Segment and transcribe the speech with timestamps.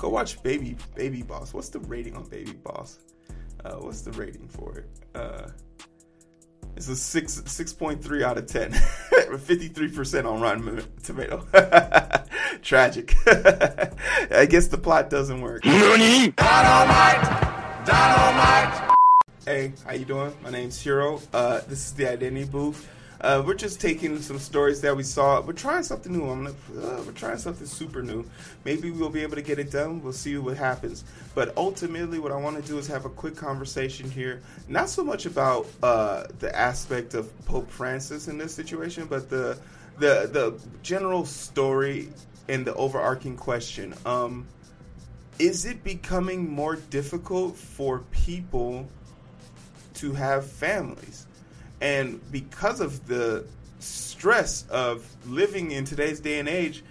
[0.00, 1.52] go watch Baby Baby Boss.
[1.54, 2.98] What's the rating on Baby Boss?
[3.64, 4.86] Uh, what's the rating for it?
[5.14, 5.48] Uh,
[6.74, 8.72] it's a six six point three out of ten,
[9.38, 11.46] fifty three percent on Rotten Tomato.
[12.62, 13.14] Tragic.
[13.26, 15.62] I guess the plot doesn't work.
[15.62, 16.36] Dynamite,
[17.86, 18.96] dynamite.
[19.44, 20.32] Hey, how you doing?
[20.42, 21.20] My name's Heero.
[21.32, 22.88] Uh, this is the Identity Booth.
[23.20, 25.42] Uh, we're just taking some stories that we saw.
[25.42, 26.30] We're trying something new.
[26.30, 28.24] I'm gonna, uh, we're trying something super new.
[28.64, 30.02] Maybe we'll be able to get it done.
[30.02, 31.04] We'll see what happens.
[31.34, 34.40] But ultimately, what I want to do is have a quick conversation here.
[34.68, 39.58] Not so much about uh, the aspect of Pope Francis in this situation, but the
[39.98, 42.08] the the general story
[42.48, 43.94] and the overarching question.
[44.06, 44.46] Um,
[45.38, 48.88] is it becoming more difficult for people
[49.94, 51.26] to have families?
[51.80, 53.46] And because of the
[53.78, 56.82] stress of living in today's day and age,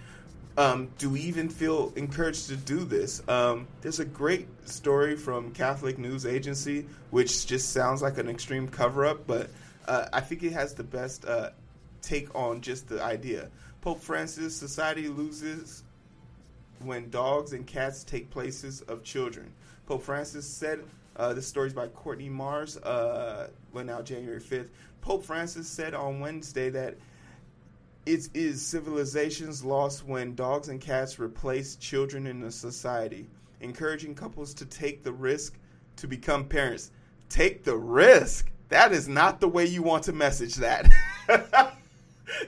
[0.56, 3.22] um, do we even feel encouraged to do this?
[3.28, 8.68] Um, there's a great story from Catholic News Agency, which just sounds like an extreme
[8.68, 9.48] cover up, but
[9.86, 11.50] uh, I think it has the best uh,
[12.02, 13.48] take on just the idea.
[13.80, 15.84] Pope Francis, society loses
[16.80, 19.52] when dogs and cats take places of children.
[19.90, 20.84] Pope Francis said
[21.16, 22.76] uh, this story is by Courtney Mares.
[22.76, 24.68] Uh, went out January 5th.
[25.00, 26.96] Pope Francis said on Wednesday that
[28.06, 33.26] it is civilization's loss when dogs and cats replace children in a society,
[33.62, 35.58] encouraging couples to take the risk
[35.96, 36.92] to become parents.
[37.28, 38.48] Take the risk.
[38.68, 40.88] That is not the way you want to message that.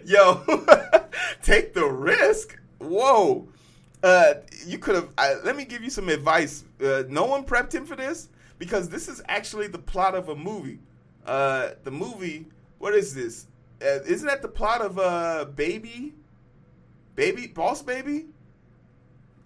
[0.05, 0.45] Yo,
[1.43, 2.57] take the risk.
[2.79, 3.48] Whoa.
[4.03, 4.34] Uh,
[4.67, 5.08] you could have.
[5.45, 6.64] Let me give you some advice.
[6.84, 10.36] Uh, no one prepped him for this because this is actually the plot of a
[10.36, 10.81] movie.
[11.25, 12.47] Uh, the movie,
[12.78, 13.47] what is this?
[13.80, 16.14] Uh, isn't that the plot of uh, Baby?
[17.14, 18.27] Baby, Boss Baby?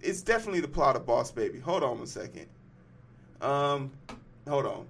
[0.00, 1.58] It's definitely the plot of Boss Baby.
[1.60, 2.46] Hold on a second.
[3.40, 3.90] Um,
[4.48, 4.86] hold on.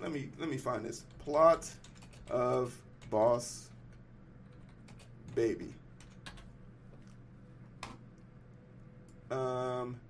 [0.00, 1.70] Let me let me find this plot
[2.30, 2.74] of
[3.10, 3.68] Boss
[5.34, 5.72] Baby.
[9.36, 10.00] Um,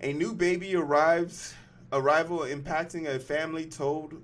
[0.00, 1.54] a new baby arrives,
[1.92, 4.14] arrival impacting a family told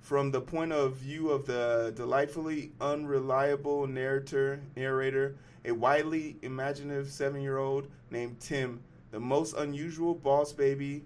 [0.00, 7.88] from the point of view of the delightfully unreliable narrator, narrator, a widely imaginative seven-year-old
[8.10, 8.80] named Tim.
[9.10, 11.04] The most unusual boss baby,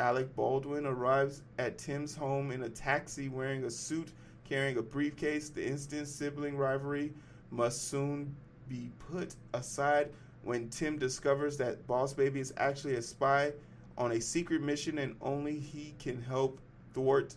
[0.00, 4.08] Alec Baldwin, arrives at Tim's home in a taxi wearing a suit,
[4.48, 5.50] carrying a briefcase.
[5.50, 7.12] The instant sibling rivalry
[7.50, 8.34] must soon
[8.68, 10.10] be put aside
[10.42, 13.52] when Tim discovers that Boss Baby is actually a spy
[13.98, 16.60] on a secret mission and only he can help
[16.94, 17.34] thwart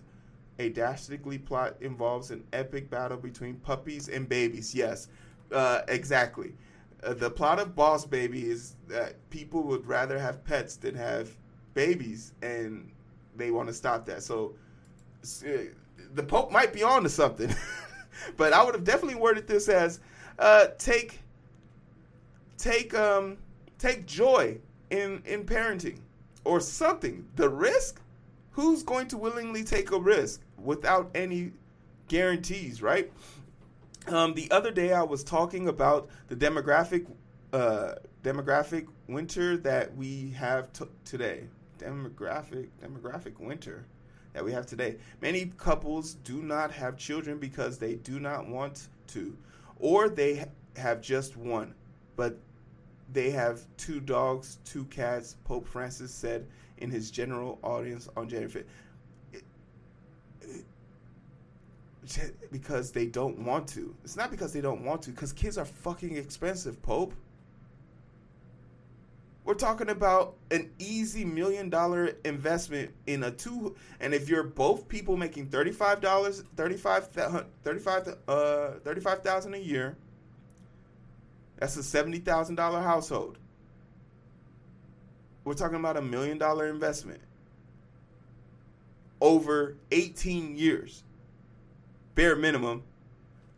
[0.59, 4.73] a dastardly plot involves an epic battle between puppies and babies.
[4.73, 5.07] Yes,
[5.51, 6.53] uh, exactly.
[7.03, 11.29] Uh, the plot of Boss Baby is that people would rather have pets than have
[11.73, 12.91] babies, and
[13.35, 14.23] they want to stop that.
[14.23, 14.53] So
[15.23, 15.49] uh,
[16.13, 17.53] the Pope might be on to something,
[18.37, 19.99] but I would have definitely worded this as
[20.39, 21.19] uh, take
[22.63, 23.37] take um
[23.77, 24.57] take joy
[24.89, 25.99] in in parenting
[26.45, 27.27] or something.
[27.35, 28.01] The risk,
[28.51, 31.51] who's going to willingly take a risk without any
[32.07, 33.11] guarantees, right?
[34.07, 37.05] Um, the other day I was talking about the demographic
[37.51, 41.43] uh, demographic winter that we have t- today.
[41.79, 43.85] Demographic demographic winter
[44.31, 44.95] that we have today.
[45.21, 49.37] Many couples do not have children because they do not want to,
[49.79, 50.45] or they ha-
[50.77, 51.75] have just one,
[52.15, 52.37] but
[53.13, 55.35] they have two dogs, two cats.
[55.43, 56.47] Pope Francis said
[56.79, 58.65] in his general audience on January
[59.31, 59.43] 5th.
[62.51, 63.95] Because they don't want to.
[64.03, 67.13] It's not because they don't want to, because kids are fucking expensive, Pope.
[69.45, 74.87] We're talking about an easy million dollar investment in a two, and if you're both
[74.87, 79.97] people making thirty five dollars, thirty five, thirty five, uh, thirty five thousand a year,
[81.57, 83.37] that's a seventy thousand dollar household.
[85.43, 87.21] We're talking about a million dollar investment
[89.21, 91.03] over eighteen years,
[92.15, 92.83] bare minimum.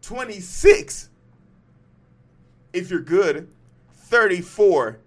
[0.01, 1.09] Twenty six
[2.74, 3.47] if you're good,
[3.94, 5.00] thirty four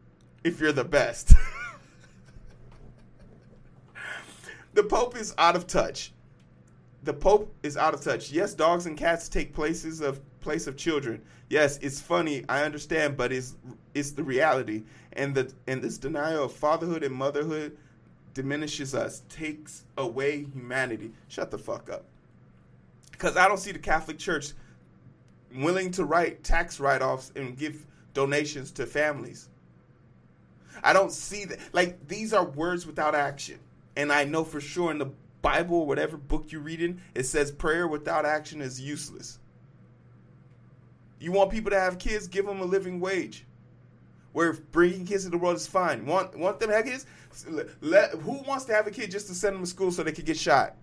[0.43, 1.35] if you're the best.
[4.75, 6.12] the Pope is out of touch.
[7.05, 8.31] The Pope is out of touch.
[8.31, 11.23] Yes, dogs and cats take places of place of children.
[11.49, 13.55] Yes, it's funny, I understand, but it's
[13.95, 14.85] it's the reality.
[15.12, 17.77] And the and this denial of fatherhood and motherhood
[18.35, 21.12] diminishes us, takes away humanity.
[21.29, 22.05] Shut the fuck up.
[23.12, 24.53] Because I don't see the Catholic Church
[25.55, 29.49] willing to write tax write offs and give donations to families.
[30.83, 31.59] I don't see that.
[31.73, 33.59] Like these are words without action,
[33.97, 35.11] and I know for sure in the
[35.49, 39.39] Bible or whatever book you're reading, it says prayer without action is useless.
[41.19, 43.47] You want people to have kids, give them a living wage.
[44.35, 46.05] Where bringing kids into the world is fine.
[46.05, 47.06] Want want them to have kids?
[47.81, 50.12] Let, who wants to have a kid just to send them to school so they
[50.12, 50.77] could get shot?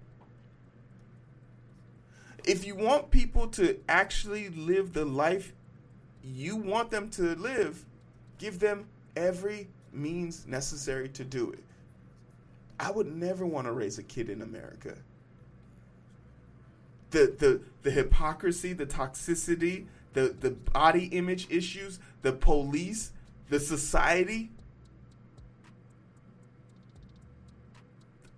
[2.43, 5.53] If you want people to actually live the life
[6.23, 7.85] you want them to live,
[8.39, 11.63] give them every means necessary to do it.
[12.79, 14.95] I would never want to raise a kid in America.
[17.11, 23.11] The the the hypocrisy, the toxicity, the the body image issues, the police,
[23.49, 24.49] the society.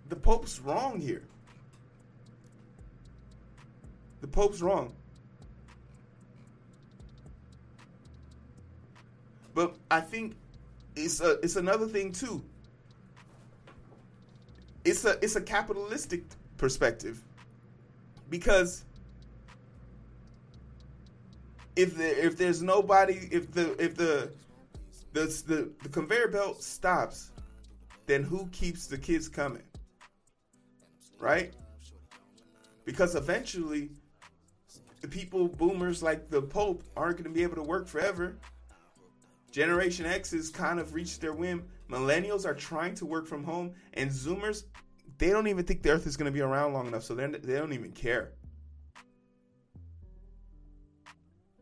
[0.09, 1.23] The Pope's wrong here.
[4.21, 4.93] The Pope's wrong.
[9.53, 10.35] But I think
[10.95, 12.43] it's a it's another thing too.
[14.87, 16.23] It's a it's a capitalistic
[16.55, 17.21] perspective
[18.29, 18.85] because
[21.75, 24.31] if the, if there's nobody if the if the
[25.11, 27.31] the, the the conveyor belt stops,
[28.05, 29.63] then who keeps the kids coming?
[31.19, 31.53] Right?
[32.85, 33.89] Because eventually
[35.01, 38.37] the people boomers like the Pope aren't going to be able to work forever.
[39.51, 41.67] Generation X has kind of reached their whim.
[41.89, 44.63] Millennials are trying to work from home, and Zoomers,
[45.17, 47.27] they don't even think the Earth is going to be around long enough, so they
[47.27, 48.33] don't even care.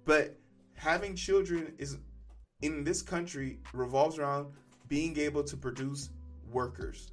[0.03, 0.37] But
[0.75, 1.97] having children is
[2.61, 4.53] in this country revolves around
[4.87, 6.09] being able to produce
[6.51, 7.11] workers.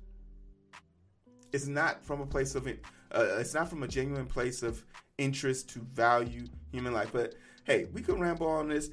[1.53, 2.73] It's not from a place of uh,
[3.11, 4.85] it's not from a genuine place of
[5.19, 7.11] interest to value human life.
[7.13, 7.35] But
[7.65, 8.91] hey, we could ramble on this.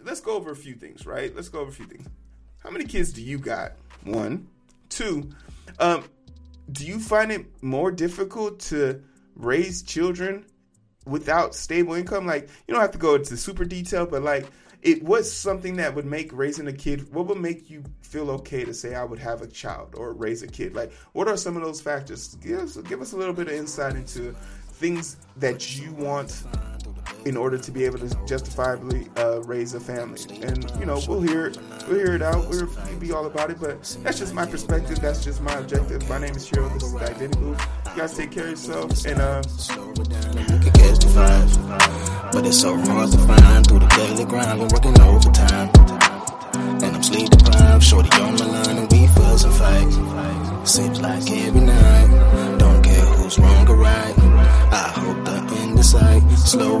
[0.00, 1.34] Let's go over a few things, right?
[1.34, 2.06] Let's go over a few things.
[2.62, 3.72] How many kids do you got?
[4.04, 4.48] One,
[4.88, 5.30] two.
[5.78, 6.04] Um,
[6.70, 9.02] do you find it more difficult to
[9.34, 10.46] raise children
[11.04, 12.26] without stable income?
[12.26, 14.46] Like, you don't have to go into super detail, but like,
[14.82, 17.12] it was something that would make raising a kid.
[17.12, 20.42] What would make you feel okay to say I would have a child or raise
[20.42, 20.74] a kid?
[20.74, 22.34] Like, what are some of those factors?
[22.36, 24.34] Give us, give us a little bit of insight into
[24.72, 26.44] things that you want
[27.26, 30.20] in order to be able to justifiably uh, raise a family.
[30.42, 31.58] And you know, we'll hear it,
[31.88, 32.48] we'll hear it out.
[32.48, 32.68] We'll
[33.00, 33.58] be all about it.
[33.60, 35.00] But that's just my perspective.
[35.00, 36.08] That's just my objective.
[36.08, 36.72] My name is Cheryl.
[36.72, 37.40] This is the Identity.
[37.44, 37.56] You
[37.96, 39.42] guys take care of yourself and uh.
[42.32, 44.60] But it's so hard to find through the daily grind.
[44.60, 45.70] Been working overtime.
[46.54, 47.82] And I'm sleep deprived.
[47.82, 50.66] Shorty on my line and we fuss and fight.
[50.68, 52.58] Seems like every night.
[52.58, 54.14] Don't care who's wrong or right.
[54.18, 56.22] I hope the end is sight.
[56.36, 56.78] Slow